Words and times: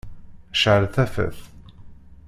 Cεel 0.59 0.83
tafat. 0.95 1.37